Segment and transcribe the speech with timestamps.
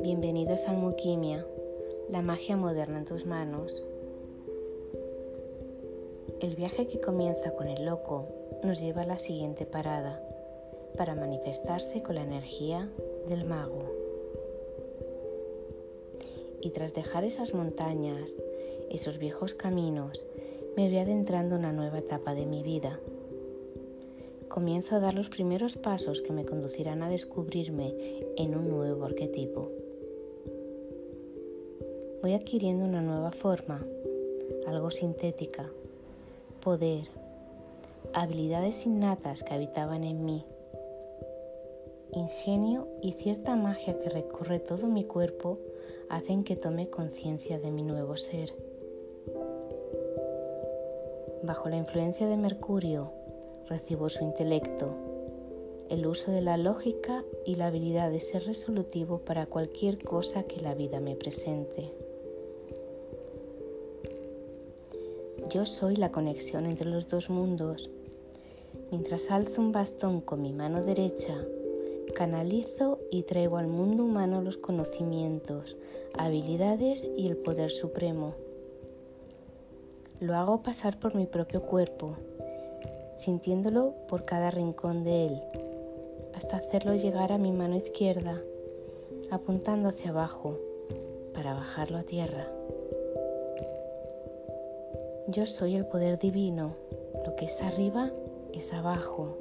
[0.00, 1.44] Bienvenidos a Almuquimia,
[2.08, 3.82] la magia moderna en tus manos.
[6.40, 8.28] El viaje que comienza con el loco
[8.62, 10.22] nos lleva a la siguiente parada
[10.96, 12.88] para manifestarse con la energía
[13.28, 13.82] del mago.
[16.60, 18.38] Y tras dejar esas montañas,
[18.88, 20.24] esos viejos caminos,
[20.76, 23.00] me voy adentrando en una nueva etapa de mi vida.
[24.54, 27.92] Comienzo a dar los primeros pasos que me conducirán a descubrirme
[28.36, 29.72] en un nuevo arquetipo.
[32.22, 33.84] Voy adquiriendo una nueva forma,
[34.68, 35.68] algo sintética,
[36.62, 37.08] poder,
[38.12, 40.44] habilidades innatas que habitaban en mí,
[42.12, 45.58] ingenio y cierta magia que recorre todo mi cuerpo
[46.08, 48.54] hacen que tome conciencia de mi nuevo ser.
[51.42, 53.23] Bajo la influencia de Mercurio,
[53.68, 54.94] recibo su intelecto,
[55.88, 60.60] el uso de la lógica y la habilidad de ser resolutivo para cualquier cosa que
[60.60, 61.92] la vida me presente.
[65.50, 67.90] Yo soy la conexión entre los dos mundos.
[68.90, 71.34] Mientras alzo un bastón con mi mano derecha,
[72.14, 75.76] canalizo y traigo al mundo humano los conocimientos,
[76.16, 78.34] habilidades y el poder supremo.
[80.20, 82.16] Lo hago pasar por mi propio cuerpo,
[83.16, 85.42] sintiéndolo por cada rincón de él,
[86.34, 88.42] hasta hacerlo llegar a mi mano izquierda,
[89.30, 90.58] apuntando hacia abajo
[91.32, 92.48] para bajarlo a tierra.
[95.28, 96.76] Yo soy el poder divino,
[97.24, 98.12] lo que es arriba
[98.52, 99.36] es abajo.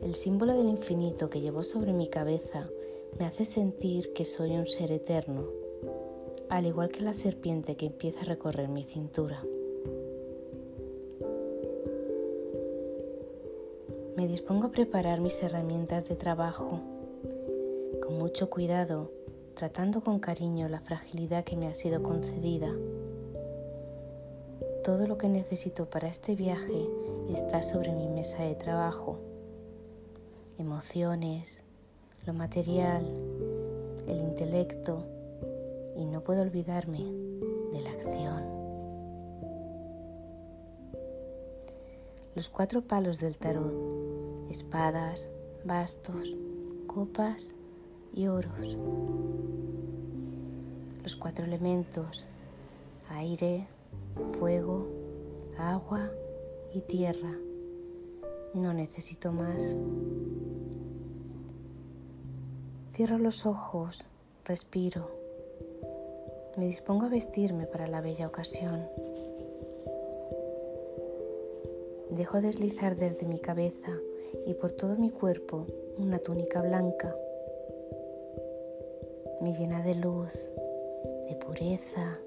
[0.00, 2.68] El símbolo del infinito que llevo sobre mi cabeza
[3.18, 5.44] me hace sentir que soy un ser eterno,
[6.48, 9.42] al igual que la serpiente que empieza a recorrer mi cintura.
[14.20, 16.78] Me dispongo a preparar mis herramientas de trabajo,
[18.02, 19.10] con mucho cuidado,
[19.54, 22.68] tratando con cariño la fragilidad que me ha sido concedida.
[24.84, 26.86] Todo lo que necesito para este viaje
[27.32, 29.16] está sobre mi mesa de trabajo
[30.58, 31.62] emociones,
[32.26, 33.02] lo material,
[34.06, 35.02] el intelecto
[35.96, 37.04] y no puedo olvidarme
[37.72, 38.60] de la acción.
[42.34, 43.99] Los cuatro palos del tarot,
[44.50, 45.28] espadas,
[45.64, 46.36] bastos,
[46.86, 47.54] copas
[48.12, 48.76] y oros.
[51.02, 52.24] Los cuatro elementos,
[53.08, 53.66] aire,
[54.38, 54.88] fuego,
[55.58, 56.10] agua
[56.74, 57.32] y tierra.
[58.54, 59.76] No necesito más.
[62.92, 64.04] Cierro los ojos,
[64.44, 65.10] respiro.
[66.56, 68.84] Me dispongo a vestirme para la bella ocasión.
[72.10, 73.92] Dejo deslizar desde mi cabeza
[74.46, 75.66] y por todo mi cuerpo
[75.98, 77.16] una túnica blanca.
[79.40, 80.32] Me llena de luz,
[81.28, 82.18] de pureza,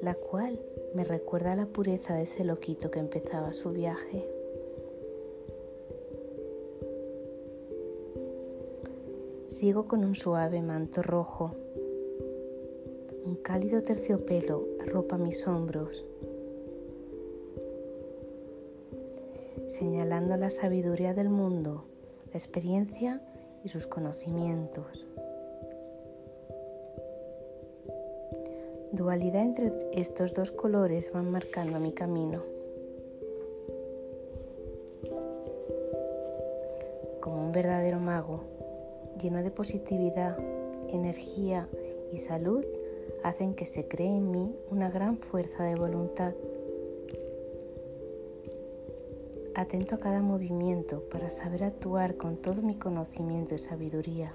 [0.00, 0.58] la cual
[0.94, 4.28] me recuerda la pureza de ese loquito que empezaba su viaje.
[9.46, 11.52] Sigo con un suave manto rojo.
[13.24, 16.04] Un cálido terciopelo arropa mis hombros,
[19.76, 21.84] señalando la sabiduría del mundo,
[22.32, 23.20] la experiencia
[23.62, 25.06] y sus conocimientos.
[28.92, 32.42] Dualidad entre estos dos colores van marcando mi camino.
[37.20, 38.44] Como un verdadero mago,
[39.20, 40.38] lleno de positividad,
[40.88, 41.68] energía
[42.12, 42.64] y salud,
[43.22, 46.32] hacen que se cree en mí una gran fuerza de voluntad.
[49.58, 54.34] Atento a cada movimiento para saber actuar con todo mi conocimiento y sabiduría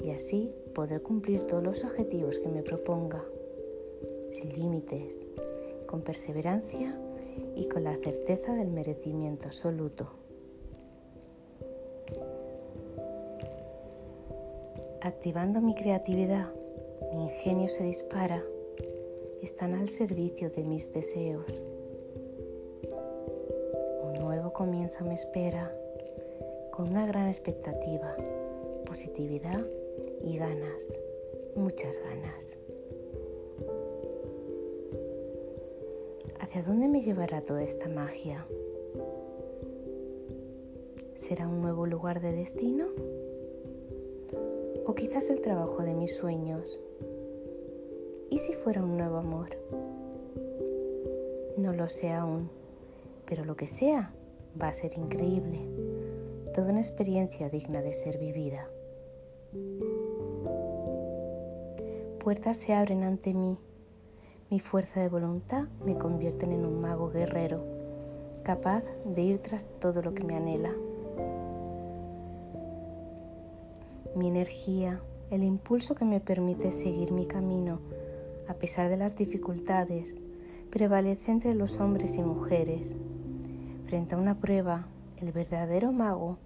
[0.00, 3.24] y así poder cumplir todos los objetivos que me proponga,
[4.30, 5.26] sin límites,
[5.88, 6.96] con perseverancia
[7.56, 10.12] y con la certeza del merecimiento absoluto.
[15.00, 16.46] Activando mi creatividad,
[17.12, 18.44] mi ingenio se dispara,
[19.42, 21.44] están al servicio de mis deseos.
[24.48, 25.70] Nuevo comienzo me espera
[26.70, 28.16] con una gran expectativa,
[28.86, 29.60] positividad
[30.22, 30.98] y ganas,
[31.54, 32.58] muchas ganas.
[36.40, 38.46] ¿Hacia dónde me llevará toda esta magia?
[41.16, 42.86] ¿Será un nuevo lugar de destino?
[44.86, 46.80] o quizás el trabajo de mis sueños.
[48.30, 49.50] ¿Y si fuera un nuevo amor?
[51.58, 52.48] No lo sé aún,
[53.26, 54.14] pero lo que sea,
[54.60, 55.60] va a ser increíble,
[56.54, 58.68] toda una experiencia digna de ser vivida.
[62.18, 63.58] Puertas se abren ante mí,
[64.50, 67.62] mi fuerza de voluntad me convierte en un mago guerrero,
[68.42, 70.72] capaz de ir tras todo lo que me anhela.
[74.14, 75.00] Mi energía,
[75.30, 77.80] el impulso que me permite seguir mi camino
[78.48, 80.16] a pesar de las dificultades,
[80.70, 82.96] prevalece entre los hombres y mujeres.
[83.88, 84.86] Frente a una prueba,
[85.16, 86.36] el verdadero mago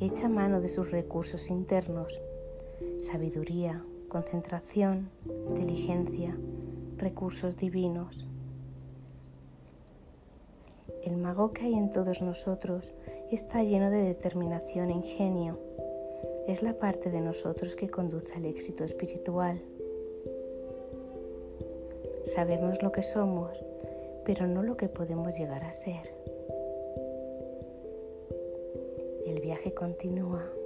[0.00, 2.20] echa mano de sus recursos internos,
[2.98, 5.08] sabiduría, concentración,
[5.48, 6.36] inteligencia,
[6.98, 8.26] recursos divinos.
[11.02, 12.92] El mago que hay en todos nosotros
[13.32, 15.58] está lleno de determinación e ingenio.
[16.46, 19.58] Es la parte de nosotros que conduce al éxito espiritual.
[22.24, 23.58] Sabemos lo que somos,
[24.26, 26.12] pero no lo que podemos llegar a ser.
[29.28, 30.57] El viaje continúa.